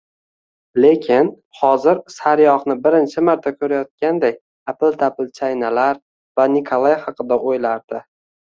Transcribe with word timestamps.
Lekin 0.83 1.27
hozir 1.57 1.99
sariyogʻni 2.13 2.75
birinchi 2.87 3.23
marta 3.29 3.53
koʻrayotganday 3.59 4.33
apil-tapil 4.73 5.31
chaynalar 5.41 6.03
va 6.41 6.51
Nikolay 6.57 6.97
haqida 7.07 7.39
oʻylardi 7.53 8.03